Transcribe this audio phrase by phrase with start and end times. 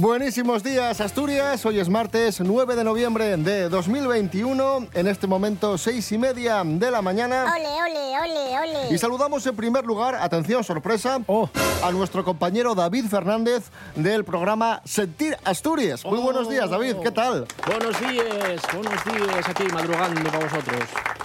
[0.00, 1.66] Buenísimos días, Asturias.
[1.66, 4.86] Hoy es martes 9 de noviembre de 2021.
[4.94, 7.44] En este momento, seis y media de la mañana.
[7.54, 8.94] Ole, ole, ole, ole.
[8.94, 11.50] Y saludamos en primer lugar, atención, sorpresa, Oh.
[11.84, 13.64] a nuestro compañero David Fernández
[13.94, 16.02] del programa Sentir Asturias.
[16.06, 16.96] Muy buenos días, David.
[17.02, 17.46] ¿Qué tal?
[17.66, 20.80] Buenos días, buenos días aquí madrugando para vosotros.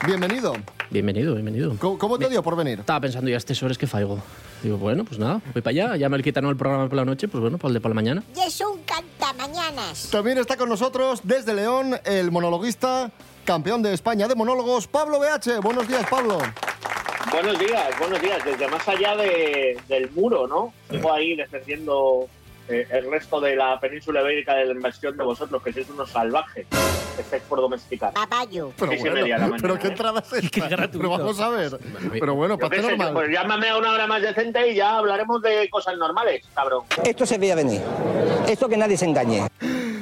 [0.06, 0.54] Bienvenido.
[0.90, 1.78] Bienvenido, bienvenido.
[1.80, 2.82] ¿Cómo, cómo te dio por venir?
[2.82, 4.20] Estaba pensando ya este horas que faigo.
[4.64, 5.96] Digo, bueno, pues nada, voy para allá.
[5.96, 7.96] Ya me quitan el programa por la noche, pues bueno, para el de por la
[7.96, 8.24] mañana.
[8.36, 10.10] Y es un cantamañanas.
[10.12, 13.12] También está con nosotros desde León el monologuista,
[13.44, 15.60] campeón de España de monólogos, Pablo BH.
[15.62, 16.40] Buenos días, Pablo.
[17.32, 18.44] Buenos días, buenos días.
[18.46, 20.74] Desde más allá de- del muro, ¿no?
[20.90, 22.28] Sigo ahí defendiendo
[22.68, 26.10] eh, el resto de la península ibérica de la inversión de vosotros, que sois unos
[26.10, 26.66] salvajes.
[27.16, 28.14] Que estáis por domesticar.
[28.14, 28.72] Papayo.
[28.78, 29.92] Pero media la bueno, pero qué ¿eh?
[29.92, 30.50] entrada es esta?
[30.50, 30.98] Qué gratuito.
[30.98, 31.70] Pero vamos a ver.
[31.72, 33.14] Bueno, Pero bueno, para normal.
[33.14, 36.84] pues llámame a una hora más decente y ya hablaremos de cosas normales, cabrón.
[37.04, 37.82] Esto se veía venir.
[38.48, 39.48] Esto que nadie se engañe.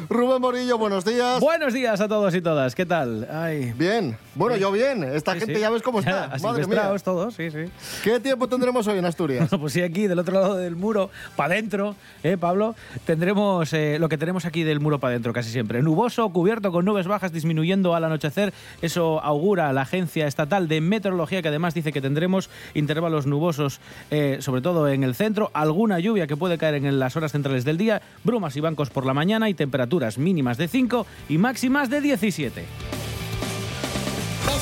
[0.09, 1.39] Rubén Morillo, buenos días.
[1.39, 3.27] Buenos días a todos y todas, ¿qué tal?
[3.31, 4.17] Ay, Bien.
[4.35, 5.03] Bueno, yo bien.
[5.03, 5.61] Esta sí, gente sí.
[5.61, 6.35] ya ves cómo está.
[6.35, 6.91] Ya, Madre mía.
[7.03, 7.65] todos, sí, sí.
[8.03, 9.49] ¿Qué tiempo tendremos hoy en Asturias?
[9.53, 12.75] Bueno, pues sí, aquí del otro lado del muro, para adentro, ¿eh, Pablo?
[13.05, 15.81] Tendremos eh, lo que tenemos aquí del muro para adentro casi siempre.
[15.81, 18.53] Nuboso, cubierto con nubes bajas disminuyendo al anochecer.
[18.81, 23.79] Eso augura la Agencia Estatal de Meteorología, que además dice que tendremos intervalos nubosos,
[24.11, 25.51] eh, sobre todo en el centro.
[25.53, 28.01] Alguna lluvia que puede caer en las horas centrales del día.
[28.23, 32.63] Brumas y bancos por la mañana y temperaturas mínimas de 5 y máximas de 17.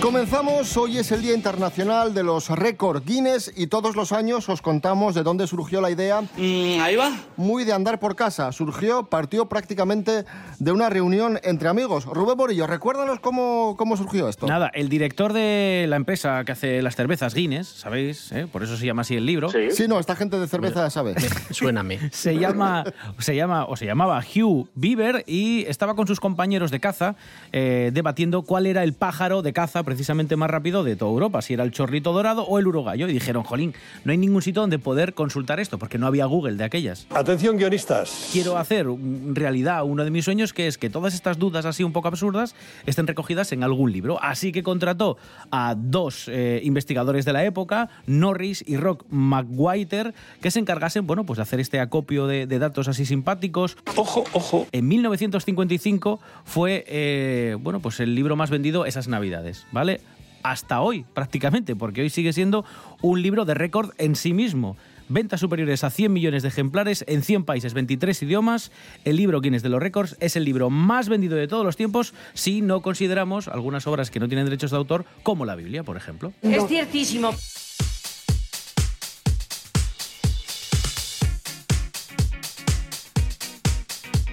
[0.00, 4.62] Comenzamos, hoy es el Día Internacional de los Récord Guinness y todos los años os
[4.62, 7.12] contamos de dónde surgió la idea ahí va.
[7.36, 8.50] muy de andar por casa.
[8.50, 10.24] Surgió, partió prácticamente
[10.58, 12.06] de una reunión entre amigos.
[12.06, 14.46] Rubén Morillo, recuérdanos cómo, cómo surgió esto.
[14.46, 18.32] Nada, el director de la empresa que hace las cervezas Guinness, ¿sabéis?
[18.32, 18.46] ¿Eh?
[18.50, 19.50] Por eso se llama así el libro.
[19.50, 19.70] Sí.
[19.70, 21.14] Sí, no, esta gente de cerveza sabe.
[21.50, 22.10] Suéname.
[22.10, 22.84] Se llama,
[23.18, 27.16] se llama, o se llamaba Hugh Beaver y estaba con sus compañeros de caza
[27.52, 31.54] eh, debatiendo cuál era el pájaro de caza precisamente más rápido de toda Europa, si
[31.54, 33.08] era el chorrito dorado o el urogallo.
[33.08, 33.74] Y dijeron, jolín,
[34.04, 37.08] no hay ningún sitio donde poder consultar esto, porque no había Google de aquellas.
[37.10, 38.28] Atención guionistas.
[38.30, 38.86] Quiero hacer
[39.32, 42.54] realidad uno de mis sueños, que es que todas estas dudas así un poco absurdas
[42.86, 44.22] estén recogidas en algún libro.
[44.22, 45.16] Así que contrató
[45.50, 51.26] a dos eh, investigadores de la época, Norris y Rock McWhiter, que se encargasen, bueno,
[51.26, 53.76] pues de hacer este acopio de, de datos así simpáticos.
[53.96, 54.68] Ojo, ojo.
[54.70, 59.79] En 1955 fue, eh, bueno, pues el libro más vendido esas navidades, ¿vale?
[60.42, 62.64] Hasta hoy, prácticamente, porque hoy sigue siendo
[63.02, 64.76] un libro de récord en sí mismo.
[65.08, 68.70] Ventas superiores a 100 millones de ejemplares en 100 países, 23 idiomas.
[69.04, 72.14] El libro Guinness de los Récords es el libro más vendido de todos los tiempos
[72.32, 75.96] si no consideramos algunas obras que no tienen derechos de autor, como la Biblia, por
[75.96, 76.32] ejemplo.
[76.42, 77.34] Es ciertísimo.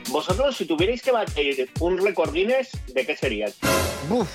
[0.10, 3.48] Vosotros, si tuvierais que batir un récord Guinness, ¿de qué sería?
[4.10, 4.30] Buf,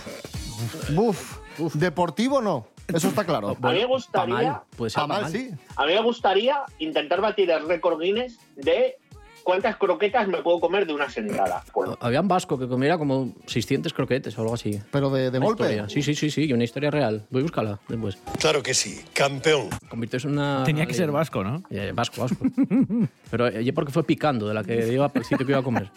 [0.90, 1.38] buf,
[1.74, 3.56] Deportivo no, eso está claro.
[3.60, 5.30] A mí me gustaría, mal, puede ser Pa' pa' mal, mal.
[5.32, 5.50] sí.
[5.76, 8.96] a mí me gustaría intentar batir el récord Guinness de
[9.42, 11.64] cuántas croquetas me puedo comer de una sentada.
[11.74, 14.80] Bueno, Había un vasco que comiera como 600 croquetes o algo así.
[14.90, 15.64] Pero de, de golpe.
[15.64, 15.88] historia.
[15.88, 17.26] Sí, sí, sí, sí, y una historia real.
[17.30, 18.18] Voy a buscarla después.
[18.40, 19.68] Claro que sí, campeón.
[19.88, 20.62] Convirtió en una...
[20.64, 21.62] Tenía que ser vasco, ¿no?
[21.70, 22.44] Eh, vasco, vasco.
[23.30, 25.90] Pero eh, porque fue picando de la que iba el sitio que iba a comer.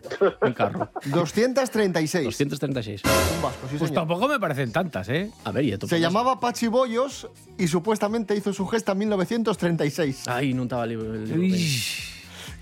[0.42, 0.90] Mi carro.
[1.06, 2.24] 236.
[2.24, 3.02] 236.
[3.04, 4.06] Un vasco, sí, Pues señor.
[4.06, 5.30] tampoco me parecen tantas, ¿eh?
[5.44, 7.28] A ver, y esto Se pues- llamaba Pachi Bollos
[7.58, 10.28] y supuestamente hizo su gesta en 1936.
[10.28, 11.14] Ay, no estaba el libro.
[11.14, 11.56] el libro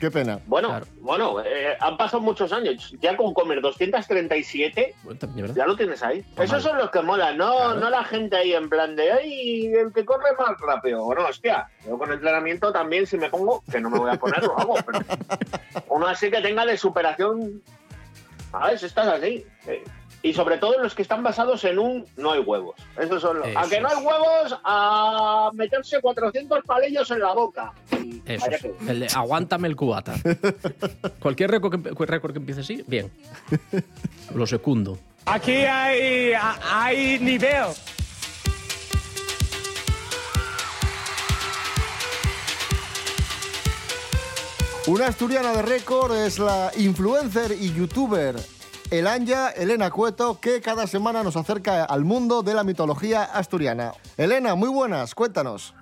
[0.01, 0.41] Qué pena.
[0.47, 0.87] bueno, Claro.
[1.01, 2.95] bueno eh, han pasado muchos años.
[3.01, 6.23] Ya con comer 237, Bueno, también, ya lo tienes ahí.
[6.35, 6.73] Pues Esos mal.
[6.73, 7.75] son los que molan, no, Claro.
[7.81, 11.05] no la gente ahí en plan de, ay, el que corre más rápido.
[11.05, 14.43] Bueno, hostia, yo con entrenamiento también, si me pongo, que no me voy a poner,
[14.43, 15.01] lo hago, pero
[15.89, 17.63] uno así que tenga de superación.
[18.53, 19.45] A ver, si estás así.
[19.67, 19.85] eh,
[20.23, 22.75] Y sobre todo los que están basados en un no hay huevos.
[22.99, 23.49] Esos son los.
[23.57, 27.73] A que no hay huevos, a meterse 400 palillos en la boca.
[28.27, 28.63] Eso vaya es.
[28.63, 30.15] que- El de aguántame el cubata.
[31.21, 33.11] Cualquier récord que, récord que empiece así, bien.
[34.35, 34.99] Lo secundo.
[35.25, 36.33] Aquí hay,
[36.71, 37.65] hay nivel.
[44.87, 48.35] Una asturiana de récord es la influencer y youtuber
[48.91, 53.93] Elanya Elena Cueto, que cada semana nos acerca al mundo de la mitología asturiana.
[54.17, 55.75] Elena, muy buenas, cuéntanos.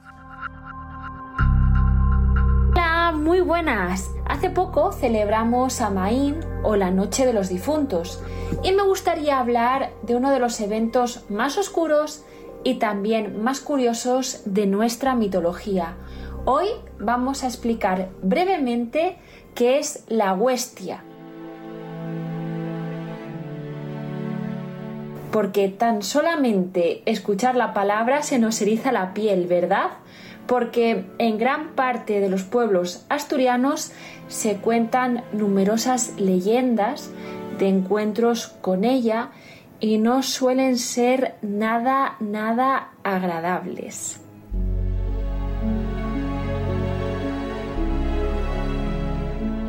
[2.73, 4.11] Hola, muy buenas.
[4.27, 8.23] Hace poco celebramos a Maín o la Noche de los Difuntos
[8.63, 12.25] y me gustaría hablar de uno de los eventos más oscuros
[12.63, 15.97] y también más curiosos de nuestra mitología.
[16.45, 16.67] Hoy
[16.99, 19.17] vamos a explicar brevemente
[19.55, 21.05] qué es la huestia.
[25.31, 29.91] Porque tan solamente escuchar la palabra se nos eriza la piel, ¿verdad?
[30.47, 33.93] Porque en gran parte de los pueblos asturianos
[34.29, 37.11] se cuentan numerosas leyendas
[37.59, 39.31] de encuentros con ella
[39.81, 44.21] y no suelen ser nada, nada agradables.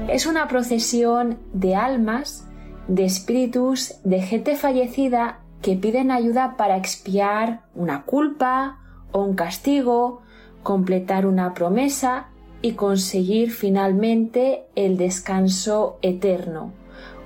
[0.07, 2.47] Es una procesión de almas,
[2.88, 8.79] de espíritus, de gente fallecida que piden ayuda para expiar una culpa
[9.11, 10.21] o un castigo,
[10.63, 12.27] completar una promesa
[12.61, 16.73] y conseguir finalmente el descanso eterno.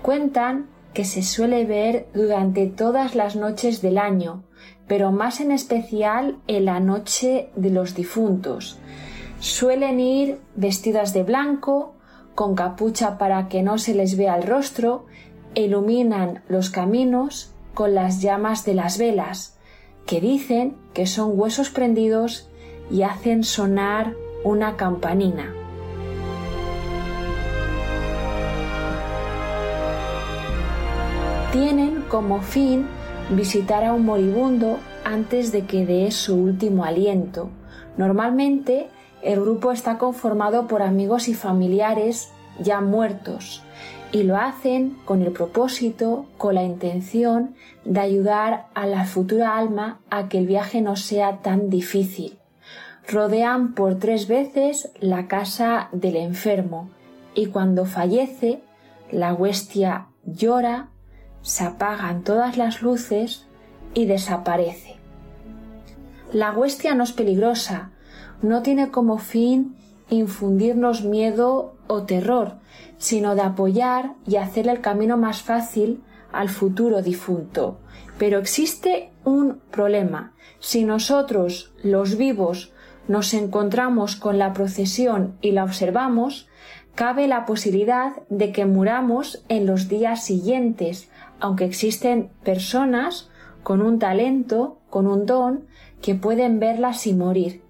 [0.02, 4.44] Cuentan que se suele ver durante todas las noches del año,
[4.88, 8.78] pero más en especial en la noche de los difuntos.
[9.40, 11.96] Suelen ir vestidas de blanco,
[12.36, 15.06] con capucha para que no se les vea el rostro,
[15.56, 19.58] iluminan los caminos con las llamas de las velas,
[20.06, 22.50] que dicen que son huesos prendidos
[22.92, 25.54] y hacen sonar una campanina.
[31.52, 32.88] Tienen como fin
[33.30, 37.50] visitar a un moribundo antes de que dé su último aliento.
[37.98, 38.88] Normalmente
[39.22, 43.64] el grupo está conformado por amigos y familiares ya muertos
[44.14, 50.00] y lo hacen con el propósito, con la intención de ayudar a la futura alma
[50.12, 52.38] a que el viaje no sea tan difícil.
[53.08, 56.92] Rodean por tres veces la casa del enfermo
[57.34, 58.62] y cuando fallece
[59.12, 60.90] la huestia llora,
[61.42, 63.48] se apagan todas las luces
[63.96, 64.96] y desaparece.
[66.32, 67.92] La huestia no es peligrosa,
[68.44, 69.76] no tiene como fin
[70.10, 72.58] infundirnos miedo o terror,
[73.04, 76.02] sino de apoyar y hacer el camino más fácil
[76.32, 77.78] al futuro difunto.
[78.18, 80.32] Pero existe un problema.
[80.62, 82.72] Si nosotros, los vivos,
[83.10, 86.48] nos encontramos con la procesión y la observamos,
[86.96, 91.10] cabe la posibilidad de que muramos en los días siguientes,
[91.42, 93.30] aunque existen personas
[93.64, 95.66] con un talento, con un don,
[96.02, 97.64] que pueden verlas y morir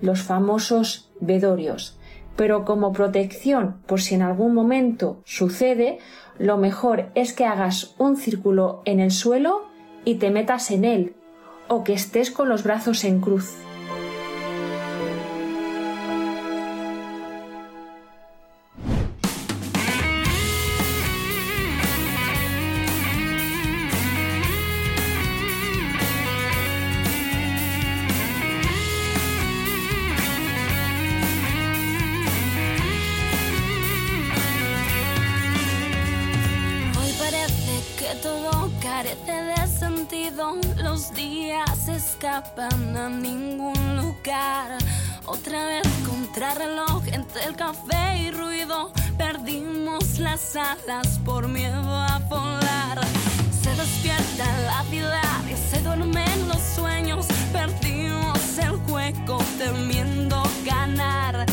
[0.00, 1.99] los famosos vedorios.
[2.36, 5.98] Pero como protección por si en algún momento sucede,
[6.38, 9.62] lo mejor es que hagas un círculo en el suelo
[10.04, 11.14] y te metas en él,
[11.68, 13.54] o que estés con los brazos en cruz.
[46.50, 48.92] Contrarreloj entre el café y ruido.
[49.16, 53.00] Perdimos las alas por miedo a volar.
[53.62, 57.26] Se despierta la ciudad y se duermen los sueños.
[57.52, 61.46] Perdimos el juego temiendo ganar.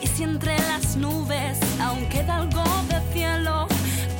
[0.00, 3.66] Y si entre las nubes aún queda algo de cielo,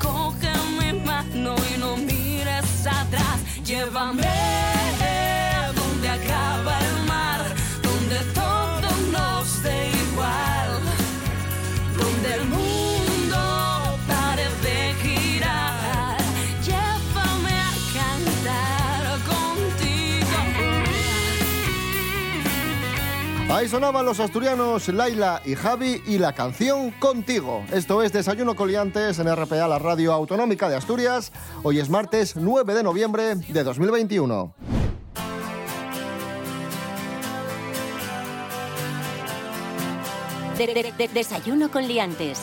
[0.02, 0.50] coge
[0.80, 3.38] mi mano y no mires atrás.
[3.64, 4.43] Llévame
[23.64, 27.64] Ahí sonaban los asturianos Laila y Javi y la canción Contigo.
[27.72, 31.32] Esto es Desayuno Coliantes en RPA, la radio autonómica de Asturias.
[31.62, 34.54] Hoy es martes 9 de noviembre de 2021.
[40.58, 42.40] De- de- de- desayuno con liantes.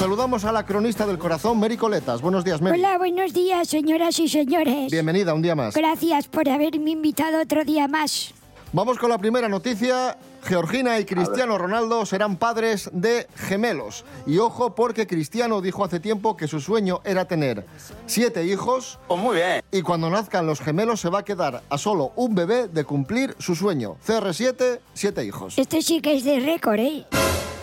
[0.00, 2.22] Saludamos a la cronista del corazón, Mary Coletas.
[2.22, 2.78] Buenos días, Mary.
[2.80, 4.90] Hola, buenos días, señoras y señores.
[4.90, 5.74] Bienvenida un día más.
[5.74, 8.32] Gracias por haberme invitado otro día más.
[8.72, 10.16] Vamos con la primera noticia.
[10.42, 14.06] Georgina y Cristiano Ronaldo serán padres de gemelos.
[14.26, 17.66] Y ojo porque Cristiano dijo hace tiempo que su sueño era tener
[18.06, 18.98] siete hijos.
[19.10, 19.62] muy bien.
[19.70, 23.36] Y cuando nazcan los gemelos se va a quedar a solo un bebé de cumplir
[23.38, 23.98] su sueño.
[24.06, 25.58] CR7, siete hijos.
[25.58, 27.04] Este sí que es de récord, ¿eh?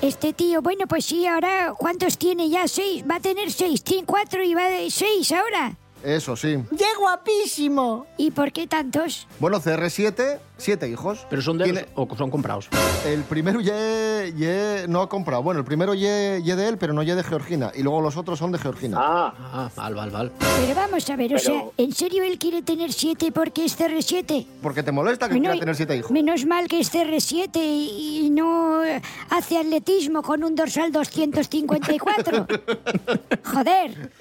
[0.01, 2.67] Este tío, bueno, pues sí, ahora, ¿cuántos tiene ya?
[2.67, 3.03] Seis.
[3.09, 3.83] Va a tener seis.
[3.83, 5.75] Tiene cuatro y va de seis ahora.
[6.03, 6.57] Eso sí.
[6.77, 8.05] ¡Qué guapísimo!
[8.17, 9.27] ¿Y por qué tantos?
[9.39, 11.25] Bueno, CR7, siete hijos.
[11.29, 12.69] ¿Pero son de Tiene- él o son comprados?
[13.05, 15.43] El primero ye, ye no ha comprado.
[15.43, 17.71] Bueno, el primero ye, ye de él, pero no ye de Georgina.
[17.75, 18.97] Y luego los otros son de Georgina.
[18.99, 20.31] Ah, Ah, val, val, val.
[20.39, 24.45] Pero vamos a ver, o sea, ¿en serio él quiere tener siete porque es CR7?
[24.61, 26.11] Porque te molesta que Bueno, quiera y- tener siete hijos.
[26.11, 32.45] Menos mal que es CR7 y y no eh, hace atletismo con un dorsal 254.
[33.43, 34.11] Joder.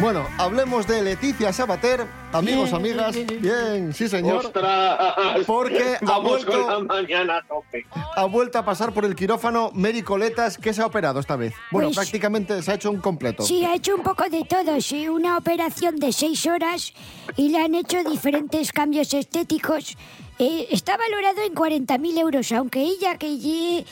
[0.00, 2.06] Bueno, hablemos de Leticia Sabater.
[2.32, 3.14] Amigos, amigas.
[3.40, 4.46] Bien, sí, señor.
[4.46, 4.98] ¡Ostras!
[5.46, 7.84] Porque ha Vamos vuelto- con la mañana a tope.
[8.16, 11.52] Ha vuelto a pasar por el quirófano Mary Coletas, que se ha operado esta vez.
[11.70, 13.42] Bueno, Pues- prácticamente se ha hecho un completo.
[13.42, 14.80] Sí, ha hecho un poco de todo.
[14.80, 16.94] Sí, una operación de seis horas
[17.36, 19.96] y le han hecho diferentes cambios estéticos.
[20.38, 23.84] Eh, está valorado en 40.000 euros, aunque ella, que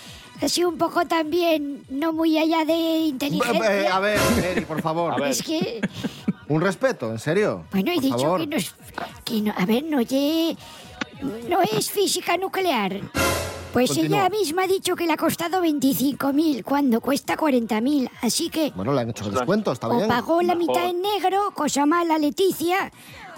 [0.47, 3.97] sido un poco también no muy allá de inteligencia.
[3.97, 5.21] A ver, Mary, por favor.
[5.26, 5.80] Es que,
[6.49, 7.64] Un respeto, en serio.
[7.73, 8.40] bueno, he Por dicho favor.
[8.40, 8.75] que no es...
[9.25, 10.57] Que no, a ver, no, ye-
[11.49, 13.00] no es física nuclear.
[13.73, 14.21] Pues Continúa.
[14.21, 18.09] ella misma ha dicho que le ha costado 25.000 cuando cuesta 40.000.
[18.23, 20.09] Así que Bueno, le han hecho descuento, está o bien.
[20.09, 22.90] pagó la mitad en negro, cosa mala Leticia.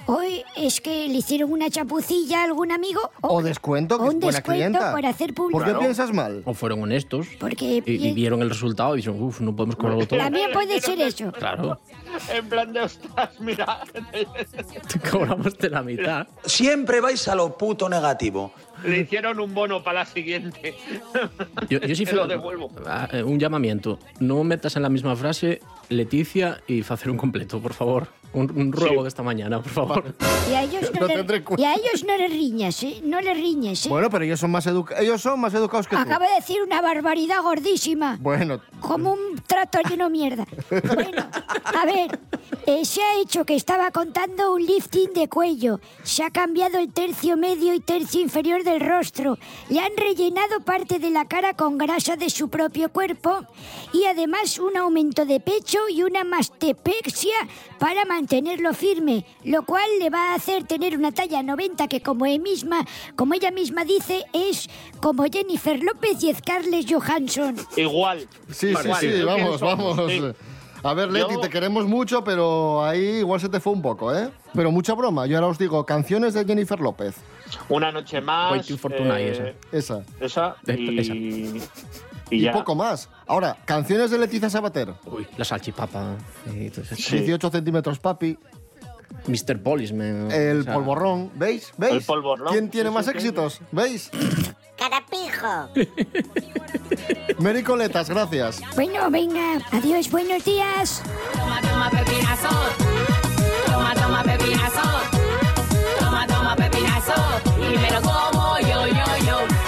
[0.06, 3.00] Hoy es que le hicieron una chapucilla a algún amigo.
[3.20, 4.92] O descuento, que o es un buena descuento clienta.
[4.92, 6.42] por hacer ¿Por qué piensas mal?
[6.44, 7.26] O fueron honestos.
[7.38, 10.18] Porque Y, y vieron el resultado y dijeron, uff, no podemos cobrarlo todo.
[10.18, 11.30] también puede ser eso.
[11.32, 11.80] Claro,
[12.32, 13.80] En plan de ostras, mira.
[15.10, 16.26] cobramos de la mitad.
[16.44, 18.52] Siempre vais a lo puto negativo.
[18.84, 20.74] Le hicieron un bono para la siguiente.
[21.68, 22.70] Yo, yo sí Te lo devuelvo.
[22.86, 23.98] Ah, eh, un llamamiento.
[24.20, 28.08] No metas en la misma frase Leticia y hacer un completo, por favor.
[28.32, 30.14] Un, un ruego de esta mañana, por favor.
[30.50, 33.00] Y a ellos no, Lo le, y a ellos no les riñes, ¿eh?
[33.02, 33.88] No les riñes, ¿eh?
[33.88, 36.02] Bueno, pero ellos son más, educa- ellos son más educados que tú.
[36.02, 38.18] Acaba de decir una barbaridad gordísima.
[38.20, 40.46] Bueno, Como un trato lleno de mierda.
[40.70, 41.26] Bueno,
[41.64, 42.18] a ver,
[42.66, 45.80] eh, se ha hecho que estaba contando un lifting de cuello.
[46.04, 49.38] Se ha cambiado el tercio medio y tercio inferior del rostro.
[49.68, 53.40] Le han rellenado parte de la cara con grasa de su propio cuerpo.
[53.92, 57.34] Y además un aumento de pecho y una mastepexia
[57.78, 59.24] para mantenerlo firme.
[59.44, 62.86] Lo cual le va a hacer tener una talla 90 que como ella misma,
[63.16, 64.68] como ella misma dice, es
[65.00, 67.56] como Jennifer López y Scarlett Johansson.
[67.76, 68.28] Igual.
[68.50, 70.00] sí, sí, Igual, sí, vamos, pienso, vamos.
[70.12, 70.22] sí.
[70.82, 74.14] A ver, Leti, Yo- te queremos mucho, pero ahí igual se te fue un poco,
[74.14, 74.30] ¿eh?
[74.54, 75.26] Pero mucha broma.
[75.26, 77.16] Yo ahora os digo, canciones de Jennifer López.
[77.68, 78.52] Una noche más.
[78.52, 80.02] Waiting for eh, Esa.
[80.20, 80.56] Esa.
[80.66, 81.14] Y, Esa.
[81.14, 81.62] y
[82.30, 82.52] Y, ya.
[82.52, 83.10] poco más.
[83.30, 84.92] Ahora, canciones de Leticia Sabater.
[85.06, 86.16] Uy, la salchipapa.
[86.48, 87.18] eh, entonces, Sí.
[87.20, 88.36] 18 centímetros, papi.
[89.28, 89.62] Mr.
[89.62, 90.32] Policeman.
[90.32, 91.30] El o sea, polvorrón.
[91.36, 91.72] ¿Veis?
[91.76, 91.92] ¿Veis?
[91.94, 92.48] El polvorón.
[92.52, 93.60] ¿Quién tiene más éxitos?
[93.70, 94.10] ¿Veis?
[94.76, 95.68] Carapijo.
[97.38, 98.60] Mary Coletas, gracias.
[98.74, 101.00] Bueno, venga, adiós, buenos días.
[101.32, 102.48] Toma, toma pepinazo.
[103.66, 104.82] Toma, toma pepinazo.
[106.00, 107.14] Toma, toma pepinazo.
[107.58, 109.59] Y me lo como yo, yo, yo.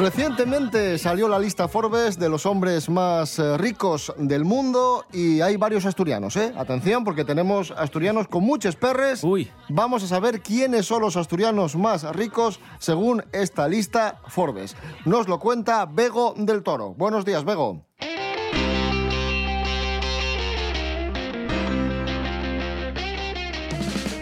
[0.00, 5.56] Recientemente salió la lista Forbes de los hombres más eh, ricos del mundo y hay
[5.56, 6.52] varios asturianos, ¿eh?
[6.56, 9.24] Atención, porque tenemos asturianos con muchos perres.
[9.24, 9.50] Uy.
[9.68, 14.76] Vamos a saber quiénes son los asturianos más ricos según esta lista Forbes.
[15.04, 16.94] Nos lo cuenta Bego del Toro.
[16.94, 17.82] Buenos días, Bego.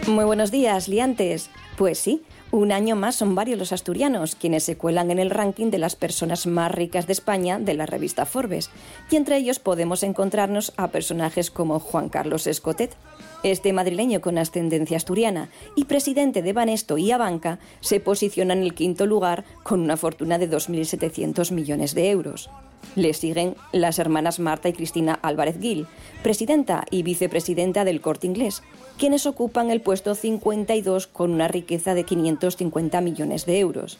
[0.07, 1.51] Muy buenos días, liantes.
[1.77, 5.69] Pues sí, un año más son varios los asturianos quienes se cuelan en el ranking
[5.69, 8.69] de las personas más ricas de España de la revista Forbes,
[9.11, 12.95] y entre ellos podemos encontrarnos a personajes como Juan Carlos Escotet.
[13.43, 18.73] Este madrileño con ascendencia asturiana y presidente de Banesto y Abanca se posiciona en el
[18.73, 22.49] quinto lugar con una fortuna de 2.700 millones de euros.
[22.95, 25.85] Le siguen las hermanas Marta y Cristina Álvarez Gil,
[26.23, 28.63] presidenta y vicepresidenta del Corte Inglés,
[28.97, 33.99] quienes ocupan el puesto 52 con una riqueza de 550 millones de euros.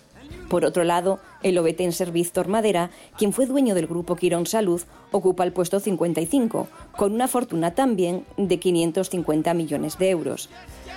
[0.49, 5.43] Por otro lado, el obetense Víctor Madera, quien fue dueño del grupo Quirón Salud, ocupa
[5.43, 10.49] el puesto 55, con una fortuna también de 550 millones de euros.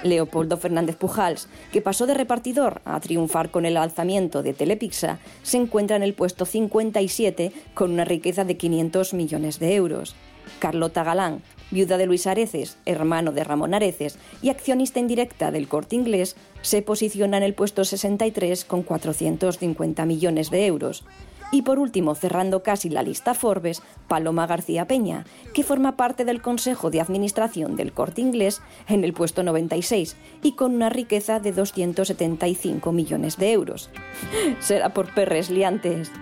[0.02, 5.59] Leopoldo Fernández Pujals, que pasó de repartidor a triunfar con el alzamiento de Telepixa, se
[5.59, 10.14] encuentra en el puesto 57 con una riqueza de 500 millones de euros.
[10.59, 15.97] Carlota Galán, viuda de Luis Areces, hermano de Ramón Areces y accionista indirecta del corte
[15.97, 21.05] inglés, se posiciona en el puesto 63 con 450 millones de euros.
[21.53, 26.43] Y por último, cerrando casi la lista Forbes, Paloma García Peña, que forma parte del
[26.43, 31.53] Consejo de Administración del Corte Inglés en el puesto 96 y con una riqueza de
[31.53, 33.91] 275 millones de euros.
[34.61, 36.12] Será por perres liantes.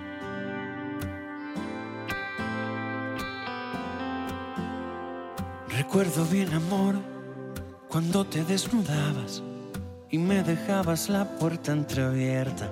[5.78, 6.96] Recuerdo bien, amor,
[7.88, 9.44] cuando te desnudabas
[10.10, 12.68] y me dejabas la puerta entreabierta.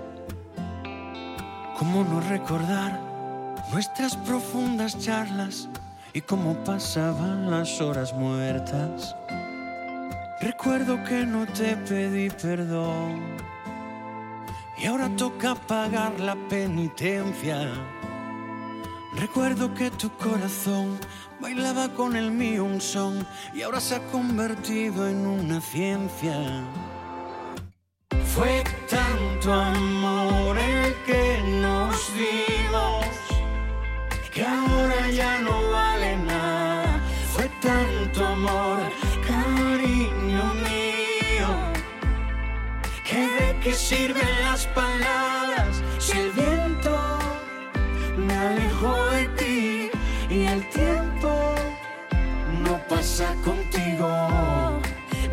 [1.78, 3.00] ¿Cómo no recordar
[3.72, 5.68] nuestras profundas charlas
[6.14, 9.14] y cómo pasaban las horas muertas?
[10.40, 13.36] Recuerdo que no te pedí perdón
[14.78, 17.72] y ahora toca pagar la penitencia.
[19.16, 20.99] Recuerdo que tu corazón
[21.40, 26.37] bailaba con el mío un son y ahora se ha convertido en una ciencia.
[28.35, 33.06] Fue tanto amor el que nos dimos
[34.35, 37.00] que ahora ya no vale nada.
[37.32, 38.78] Fue tanto amor,
[39.26, 41.49] cariño mío,
[43.02, 45.45] que de qué sirven las palabras
[53.16, 54.08] pasa contigo.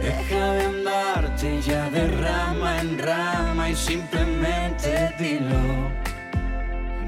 [0.02, 5.92] Deja de andarte ya de rama en rama y simplemente dilo,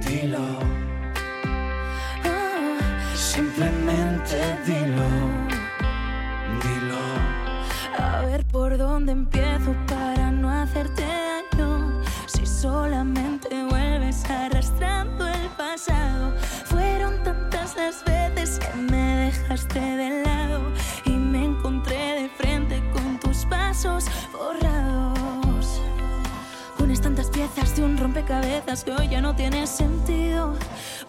[0.05, 0.59] dilo.
[3.15, 5.09] Simplemente dilo,
[6.63, 7.03] dilo.
[7.97, 12.01] A ver por dónde empiezo para no hacerte daño.
[12.25, 13.24] Si solamente
[19.55, 20.59] dejaste de lado
[21.05, 25.81] y me encontré de frente con tus pasos borrados.
[26.79, 30.55] Unes tantas piezas de un rompecabezas que hoy ya no tiene sentido.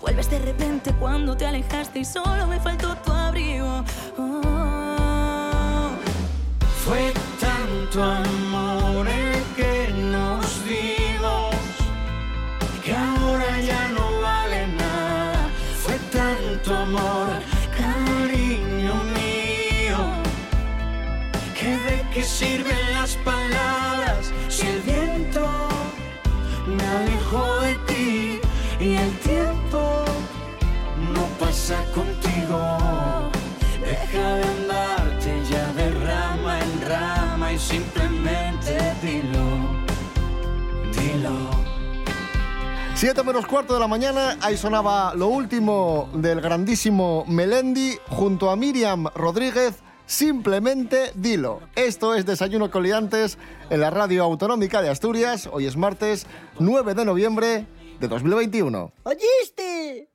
[0.01, 3.85] Vuelves de repente cuando te alejaste y solo me faltó tu abrigo.
[4.17, 5.91] Oh.
[6.85, 11.57] Fue tanto amor el que nos dimos
[12.85, 15.49] que ahora ya no vale nada.
[15.83, 17.26] Fue tanto amor,
[22.17, 25.47] qué sirven las palabras si el viento
[26.67, 28.41] me alejó de ti
[28.81, 29.81] y el tiempo
[31.15, 32.59] no pasa contigo.
[33.83, 39.47] Deja de andarte ya de rama en rama y simplemente dilo,
[40.97, 41.37] dilo.
[42.95, 48.57] 7 menos cuarto de la mañana, ahí sonaba lo último del grandísimo Melendi junto a
[48.57, 49.86] Miriam Rodríguez.
[50.07, 51.61] Simplemente dilo.
[51.75, 53.39] Esto es Desayuno Coliantes
[53.71, 55.49] en la Radio Autonómica de Asturias.
[55.53, 56.27] Hoy es martes
[56.61, 57.67] 9 de noviembre
[57.99, 58.93] de 2021.
[59.03, 60.09] ¿Oíste?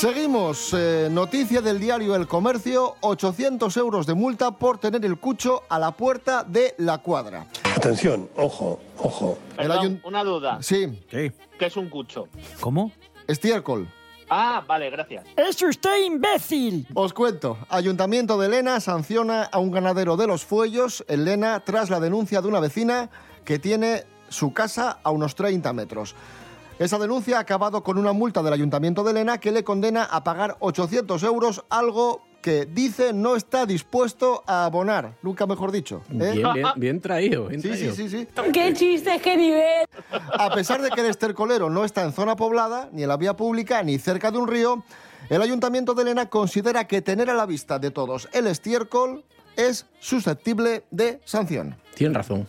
[0.00, 0.72] Seguimos.
[0.72, 5.78] eh, noticia del diario El Comercio: 800 euros de multa por tener el cucho a
[5.78, 7.46] la puerta de la cuadra.
[7.76, 9.36] Atención, ojo, ojo.
[9.54, 10.58] Perdón, una duda.
[10.62, 11.02] Sí.
[11.10, 12.28] ¿Qué es un cucho?
[12.60, 12.92] ¿Cómo?
[13.26, 13.92] Estiércol.
[14.30, 15.26] Ah, vale, gracias.
[15.36, 16.86] ¡Es usted imbécil!
[16.94, 17.58] Os cuento.
[17.68, 22.40] Ayuntamiento de Lena sanciona a un ganadero de los Fuellos en Lena tras la denuncia
[22.40, 23.10] de una vecina
[23.44, 26.14] que tiene su casa a unos 30 metros.
[26.80, 30.24] Esa denuncia ha acabado con una multa del Ayuntamiento de Lena que le condena a
[30.24, 35.12] pagar 800 euros, algo que dice no está dispuesto a abonar.
[35.20, 36.00] Nunca mejor dicho.
[36.10, 36.32] ¿eh?
[36.32, 37.48] Bien, bien, bien traído.
[37.48, 37.94] bien Sí, sí, traído.
[37.94, 38.28] sí, sí.
[38.54, 39.86] ¡Qué chistes, qué nivel!
[40.32, 43.36] A pesar de que el estercolero no está en zona poblada, ni en la vía
[43.36, 44.82] pública, ni cerca de un río,
[45.28, 49.22] el Ayuntamiento de Lena considera que tener a la vista de todos el estiércol
[49.54, 51.76] es susceptible de sanción.
[51.94, 52.46] Tienen razón.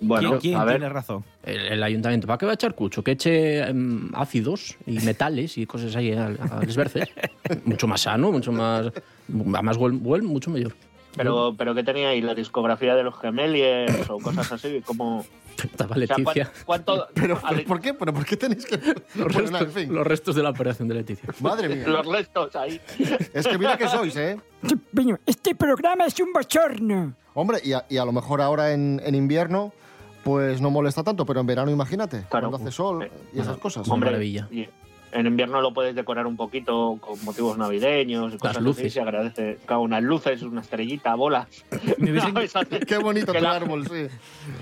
[0.00, 1.24] ¿Quién, quién tiene razón?
[1.42, 2.26] El, el ayuntamiento.
[2.26, 3.02] ¿Para qué va a echar cucho?
[3.02, 7.08] Que eche em, ácidos y metales y cosas ahí al, al esberce.
[7.64, 8.86] mucho más sano, mucho más.
[9.54, 10.74] Además, huele, mucho mejor.
[11.16, 12.20] Pero, pero ¿qué tenía ahí?
[12.20, 14.80] ¿La discografía de los Gemeliers o cosas así?
[14.84, 15.24] Como...
[15.62, 16.52] Estaba O sea, ¿cuán- Leticia.
[16.64, 17.92] ¿cuánto, Pero, ¿por qué?
[17.94, 18.76] ¿Pero por qué tenéis que...?
[18.76, 19.94] Los Bueno, restos, en fin.
[19.94, 21.28] los restos de la operación de Leticia.
[21.40, 21.88] Madre mía.
[21.88, 22.80] los restos ahí?
[23.34, 24.38] Es que mira que sois, ¿eh?
[25.26, 27.14] Este programa es un bochorno.
[27.34, 29.72] Hombre, y a, y a lo mejor ahora en, en invierno
[30.24, 32.50] pues no molesta tanto, pero en verano imagínate, Claro.
[32.50, 33.88] cuando hace sol Eh, y esas cosas.
[33.88, 34.48] Hombre, maravilla.
[34.50, 34.68] y
[35.12, 38.64] en invierno lo puedes decorar un poquito con motivos navideños y cosas así.
[38.64, 38.92] luces.
[38.92, 39.58] Se agradece.
[39.66, 41.46] Claro, unas luces, una estrellita, bolas.
[41.70, 44.06] Hace Qué bonito la- árbol, sí.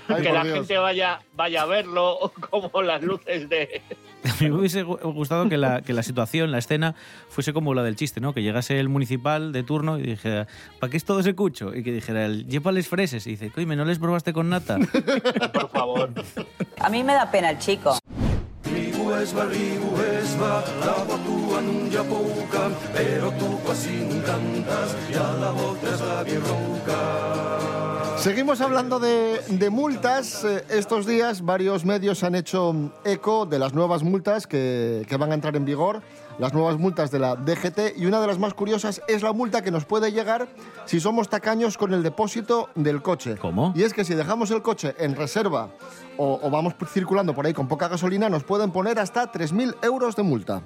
[0.08, 0.58] Ay, que la Dios.
[0.58, 3.82] gente vaya, vaya a verlo como las luces de...
[4.24, 6.94] A mí me hubiese gu- gustado que la, que la situación, la escena,
[7.28, 8.34] fuese como la del chiste, ¿no?
[8.34, 10.48] Que llegase el municipal de turno y dijera,
[10.80, 11.72] ¿para qué es todo ese cucho?
[11.74, 13.26] Y que dijera, el, llévales freses.
[13.28, 14.78] Y dice, coime, ¿no les probaste con nata?
[15.52, 16.10] Por favor.
[16.80, 17.96] A mí me da pena el chico.
[19.20, 25.26] Es ribu es va, la botua nun ja pouca, pero tú así nun cantas, ya
[25.40, 26.77] la voz es la ronca.
[28.20, 30.44] Seguimos hablando de, de multas.
[30.44, 35.30] Eh, Estos días varios medios han hecho eco de las nuevas multas que, que van
[35.30, 36.02] a entrar en vigor,
[36.38, 39.62] las nuevas multas de la DGT y una de las más curiosas es la multa
[39.62, 40.48] que nos puede llegar
[40.84, 43.36] si somos tacaños con el depósito del coche.
[43.36, 43.72] ¿Cómo?
[43.76, 45.68] Y es que si dejamos el coche en reserva
[46.16, 50.16] o, o vamos circulando por ahí con poca gasolina, nos pueden poner hasta 3.000 euros
[50.16, 50.62] de multa.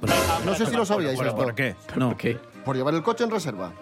[0.46, 1.42] No sé si lo sabíais Bueno, esto.
[1.44, 1.76] ¿Por qué?
[1.96, 2.08] No.
[2.08, 2.38] ¿Por qué?
[2.64, 3.72] Por llevar el coche en reserva.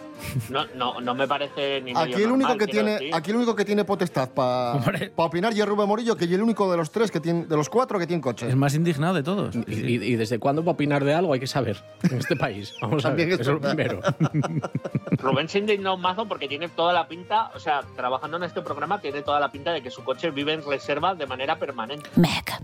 [0.50, 3.14] No, no, no me parece ni medio Aquí el único normal, que tiene, decir.
[3.14, 5.12] aquí el único que tiene potestad para Hombre.
[5.16, 7.56] opinar y es Rubén Morillo, que es el único de los tres que tiene, de
[7.56, 8.48] los cuatro que tiene coche.
[8.48, 9.54] Es más indignado de todos.
[9.66, 12.72] ¿Y, y- y desde cuándo para opinar de algo hay que saber en este país?
[12.82, 13.74] Vamos a ver, es eso es lo verdad.
[13.76, 14.00] primero.
[15.18, 18.62] Rubén se indignó un mazo porque tiene toda la pinta, o sea, trabajando en este
[18.62, 22.08] programa tiene toda la pinta de que su coche vive en reserva de manera permanente.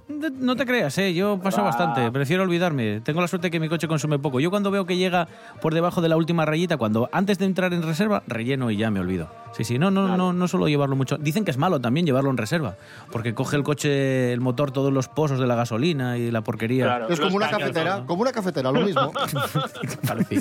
[0.08, 1.12] De- No te creas, ¿eh?
[1.14, 1.64] yo paso Ah.
[1.64, 3.00] bastante, prefiero olvidarme.
[3.00, 4.40] Tengo la suerte que mi coche consume poco.
[4.40, 5.28] Yo cuando veo que llega
[5.60, 8.90] por debajo de la última rayita, cuando antes de entrar en reserva, relleno y ya
[8.90, 9.28] me olvido.
[9.56, 11.16] Sí, sí, no, no, no, no suelo llevarlo mucho.
[11.16, 12.76] Dicen que es malo también llevarlo en reserva,
[13.10, 16.84] porque coge el coche, el motor, todos los pozos de la gasolina y la porquería.
[16.84, 17.08] Claro.
[17.08, 18.06] Es como una cafetera, ¿no?
[18.06, 19.12] como una cafetera, lo mismo.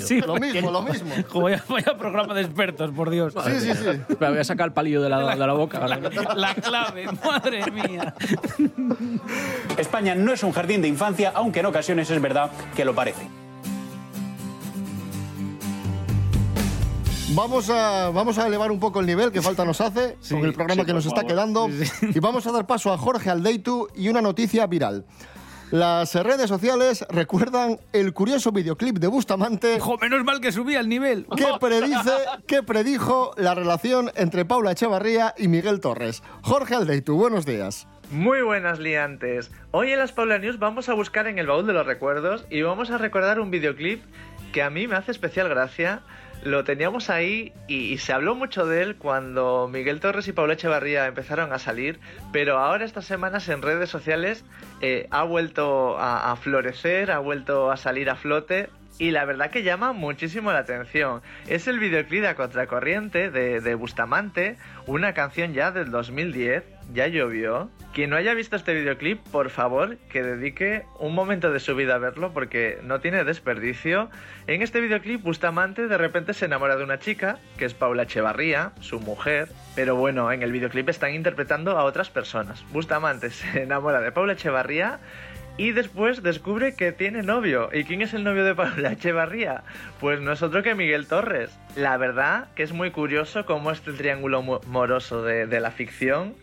[0.00, 1.14] Sí, lo mismo, lo mismo.
[1.28, 3.32] Jo, vaya, vaya programa de expertos, por Dios.
[3.44, 4.14] Sí, sí, sí.
[4.20, 5.78] Me voy a sacar el palillo de la, de la boca.
[5.78, 5.98] ahora.
[6.36, 8.14] La clave, madre mía.
[9.78, 13.45] España no es un jardín de infancia, aunque en ocasiones es verdad que lo parece.
[17.36, 20.44] Vamos a, vamos a elevar un poco el nivel que falta nos hace Sí, con
[20.46, 21.32] el programa sí, que nos está favor.
[21.34, 21.68] quedando.
[22.02, 25.04] Y vamos a dar paso a Jorge Aldeitu y una noticia viral.
[25.70, 30.88] Las redes sociales recuerdan el curioso videoclip de Bustamante Jo, menos mal que subía el
[30.88, 31.26] nivel.
[31.36, 32.12] que predice,
[32.46, 36.22] que predijo la relación entre Paula Echevarría y Miguel Torres.
[36.42, 37.86] Jorge Aldeitu, buenos días.
[38.12, 39.50] Muy buenas liantes.
[39.72, 42.62] Hoy en las Paula News vamos a buscar en el baúl de los recuerdos y
[42.62, 44.04] vamos a recordar un videoclip
[44.52, 46.02] que a mí me hace especial gracia.
[46.44, 51.06] Lo teníamos ahí y, se habló mucho de él cuando Miguel Torres y Paula Echevarría
[51.06, 51.98] empezaron a salir,
[52.32, 54.44] pero ahora estas semanas en redes sociales
[54.80, 59.62] eh, ha vuelto a florecer, ha vuelto a salir a flote y la verdad que
[59.62, 61.22] llama muchísimo la atención.
[61.46, 64.56] Es el videoclip de A Contracorriente de, de Bustamante,
[64.86, 67.70] una canción ya del 2010, ya llovió.
[67.92, 71.94] Quien no haya visto este videoclip, por favor, que dedique un momento de su vida
[71.94, 74.10] a verlo porque no tiene desperdicio.
[74.46, 78.72] En este videoclip, Bustamante de repente se enamora de una chica, que es Paula Echevarría,
[78.80, 79.48] su mujer.
[79.74, 82.64] Pero bueno, en el videoclip están interpretando a otras personas.
[82.70, 85.00] Bustamante se enamora de Paula Echevarría
[85.58, 87.70] y después descubre que tiene novio.
[87.72, 89.62] ¿Y quién es el novio de Paula Echevarría?
[90.00, 91.56] Pues no es otro que Miguel Torres.
[91.76, 96.34] La verdad que es muy curioso cómo este triángulo mo- moroso de, de la ficción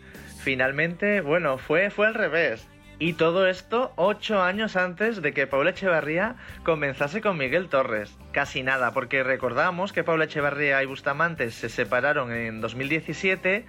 [0.42, 2.68] finalmente, bueno, fue, fue al revés.
[3.00, 8.16] Y todo esto ocho años antes de que Paula Echevarría comenzase con Miguel Torres.
[8.32, 13.66] Casi nada, porque recordamos que Paula Echevarría y Bustamante se separaron en 2017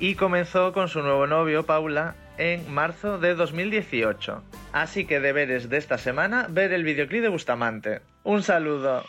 [0.00, 4.42] y comenzó con su nuevo novio, Paula, en marzo de 2018.
[4.72, 8.00] Así que deberes de esta semana, ver el videoclip de Bustamante.
[8.22, 9.04] Un saludo.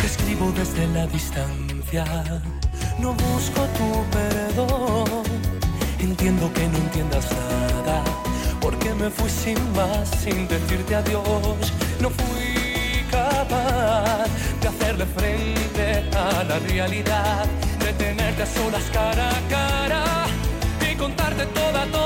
[0.00, 2.04] Te escribo desde la distancia,
[2.98, 5.22] no busco tu perdón.
[6.00, 8.02] Entiendo que no entiendas nada,
[8.62, 11.72] porque me fui sin más, sin decirte adiós.
[12.00, 14.28] No fui capaz
[14.60, 17.44] de hacerle frente a la realidad,
[17.80, 20.04] de tenerte a solas cara a cara
[20.88, 22.01] y contarte toda, toda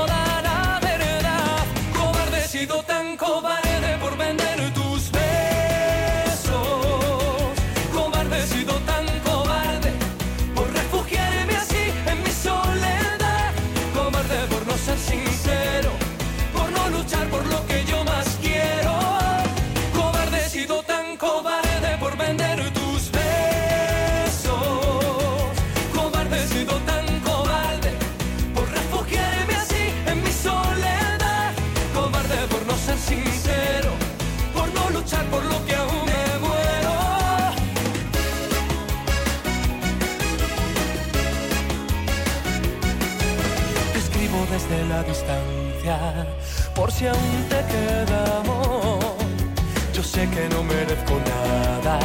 [50.17, 51.99] sé que no merezco nada,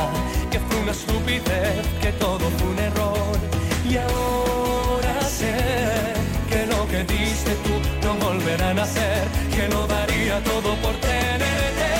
[0.51, 3.37] que fue una estupidez, que todo fue un error.
[3.90, 5.55] Y ahora sé
[6.51, 11.90] que lo que diste tú no volverá a nacer, que lo daría todo por tenerte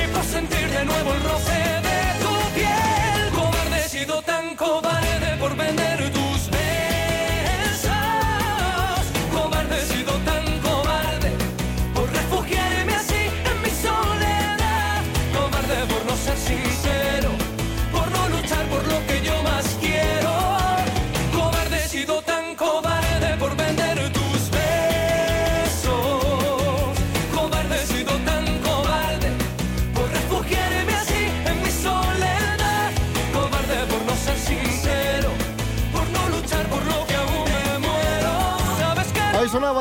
[0.00, 3.20] y por sentir de nuevo el roce de tu piel.
[3.38, 6.15] Cobarde he sido tan cobarde por vender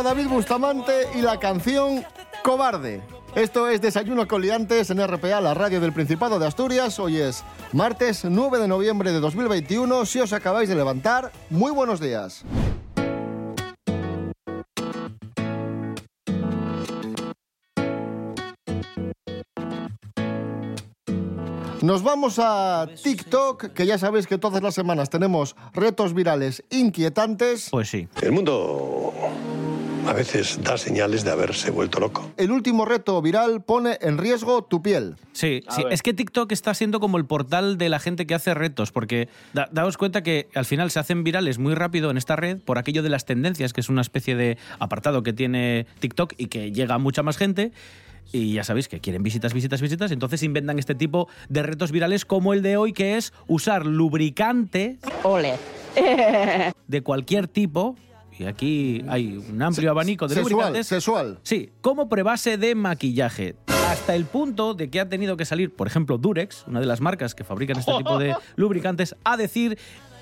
[0.05, 2.05] David Bustamante y la canción
[2.43, 3.01] Cobarde.
[3.33, 6.99] Esto es Desayuno con Liantes en RPA, la radio del Principado de Asturias.
[6.99, 10.05] Hoy es martes 9 de noviembre de 2021.
[10.05, 12.45] Si os acabáis de levantar, muy buenos días.
[21.81, 27.69] Nos vamos a TikTok, que ya sabéis que todas las semanas tenemos retos virales inquietantes.
[27.71, 28.07] Pues sí.
[28.21, 29.13] El mundo
[30.07, 32.31] a veces da señales de haberse vuelto loco.
[32.37, 35.15] El último reto viral pone en riesgo tu piel.
[35.33, 35.83] Sí, A sí.
[35.89, 39.29] es que TikTok está siendo como el portal de la gente que hace retos, porque
[39.53, 42.77] da- daos cuenta que al final se hacen virales muy rápido en esta red por
[42.77, 46.71] aquello de las tendencias, que es una especie de apartado que tiene TikTok y que
[46.71, 47.71] llega a mucha más gente.
[48.31, 52.25] Y ya sabéis que quieren visitas, visitas, visitas, entonces inventan este tipo de retos virales
[52.25, 54.97] como el de hoy, que es usar lubricante
[56.87, 57.95] de cualquier tipo.
[58.37, 60.87] Y aquí hay un amplio abanico de lubricantes.
[60.87, 61.39] sexual.
[61.43, 63.55] Sí, como prebase de maquillaje.
[63.67, 67.01] Hasta el punto de que ha tenido que salir, por ejemplo, Durex, una de las
[67.01, 69.77] marcas que fabrican este tipo de lubricantes, a decir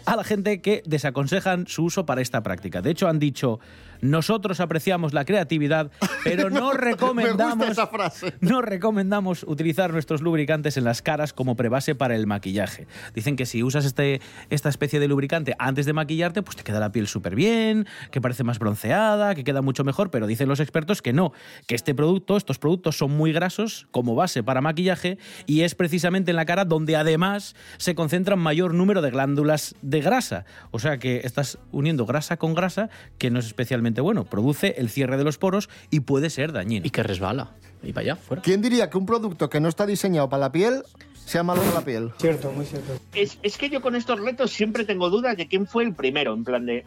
[0.06, 2.82] a la gente que desaconsejan su uso para esta práctica.
[2.82, 3.60] De hecho, han dicho,
[4.04, 5.90] nosotros apreciamos la creatividad,
[6.24, 8.34] pero no recomendamos, esa frase.
[8.42, 12.86] no recomendamos utilizar nuestros lubricantes en las caras como prebase para el maquillaje.
[13.16, 16.82] Dicen que si usas este, esta especie de lubricante antes de maquillarte, pues te queda
[16.82, 20.60] la piel súper bien, que parece más bronceada, que queda mucho mejor, pero dicen los
[20.60, 21.32] expertos que no,
[21.66, 26.32] que este producto, estos productos son muy grasos como base para maquillaje y es precisamente
[26.32, 30.44] en la cara donde además se concentra mayor número de glándulas de grasa.
[30.72, 34.24] O sea que estás uniendo grasa con grasa, que no es especialmente bueno.
[34.26, 36.86] Produce el cierre de los poros y puede ser dañino.
[36.86, 37.52] Y que resbala.
[37.82, 38.42] Y para allá, fuera.
[38.42, 40.84] ¿Quién diría que un producto que no está diseñado para la piel
[41.26, 42.12] sea malo para la piel?
[42.18, 42.94] Cierto, muy cierto.
[43.14, 46.34] Es, es que yo con estos retos siempre tengo dudas de quién fue el primero.
[46.34, 46.86] En plan de,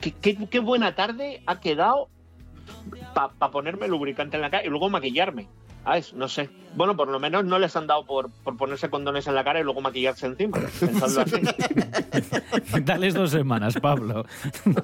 [0.00, 2.08] qué, qué- qué buena tarde ha quedado
[3.14, 5.48] para ponerme lubricante en la cara y luego maquillarme.
[5.84, 6.12] ¿Sabes?
[6.14, 6.50] No sé.
[6.74, 9.60] Bueno, por lo menos no les han dado por, por ponerse condones en la cara
[9.60, 10.58] y luego maquillarse encima.
[10.80, 11.42] Pensadlo así.
[12.84, 14.24] Dales dos semanas, Pablo.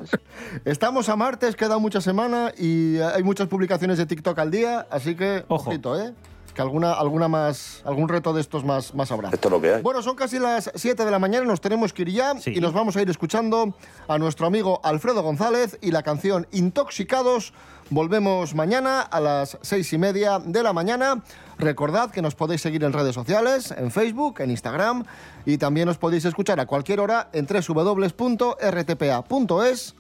[0.65, 5.15] Estamos a martes, queda mucha semana y hay muchas publicaciones de TikTok al día, así
[5.15, 6.15] que ojito, ¿eh?
[6.55, 9.31] Que alguna, alguna más, algún reto de estos más, más habrá.
[9.31, 9.83] Esto es lo que hay.
[9.83, 12.73] Bueno, son casi las 7 de la mañana, nos tenemos que ir ya y nos
[12.73, 13.75] vamos a ir escuchando
[14.07, 17.53] a nuestro amigo Alfredo González y la canción Intoxicados.
[17.91, 21.23] Volvemos mañana a las seis y media de la mañana.
[21.59, 25.05] Recordad que nos podéis seguir en redes sociales, en Facebook, en Instagram
[25.47, 28.65] y también os podéis escuchar a cualquier hora en www.rtpa.es,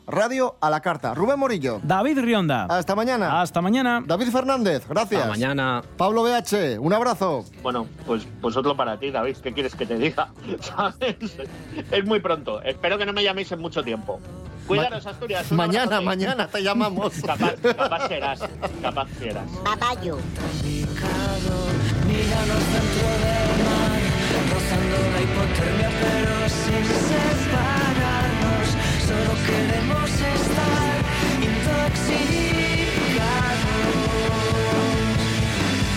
[0.07, 1.15] radio a la carta.
[1.15, 1.81] Rubén Morillo.
[1.83, 2.65] David Rionda.
[2.65, 3.41] Hasta mañana.
[3.41, 4.03] Hasta mañana.
[4.05, 5.21] David Fernández, gracias.
[5.21, 5.83] Hasta mañana.
[5.97, 7.45] Pablo BH, un abrazo.
[7.63, 9.37] Bueno, pues, pues otro para ti, David.
[9.43, 10.31] ¿Qué quieres que te diga?
[10.61, 11.17] ¿Sabes?
[11.91, 12.63] Es muy pronto.
[12.63, 14.21] Espero que no me llaméis en mucho tiempo.
[14.67, 15.53] Cuídanos, Asturias.
[15.53, 17.13] Mañana, mañana te llamamos.
[17.27, 18.41] capaz, capaz serás.
[18.83, 19.45] Capaz serás.
[19.63, 20.19] Babayo.
[29.07, 30.99] Solo queremos estar
[31.41, 32.15] intoxicados.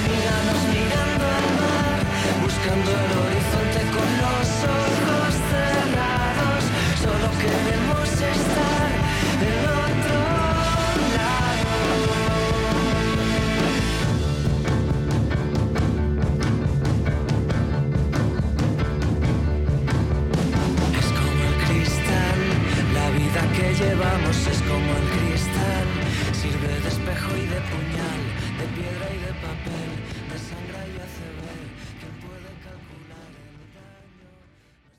[0.07, 1.99] Míranos mirando al mar,
[2.43, 3.26] buscando el
[24.77, 25.26] como el